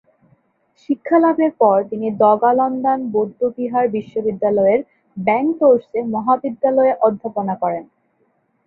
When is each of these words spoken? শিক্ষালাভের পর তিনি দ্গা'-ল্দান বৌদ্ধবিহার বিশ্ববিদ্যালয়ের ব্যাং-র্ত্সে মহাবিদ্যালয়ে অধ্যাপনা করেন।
শিক্ষালাভের 0.79 1.51
পর 1.61 1.77
তিনি 1.89 2.07
দ্গা'-ল্দান 2.19 2.99
বৌদ্ধবিহার 3.13 3.85
বিশ্ববিদ্যালয়ের 3.89 4.79
ব্যাং-র্ত্সে 5.17 5.99
মহাবিদ্যালয়ে 6.13 6.93
অধ্যাপনা 7.01 7.53
করেন। 7.61 7.83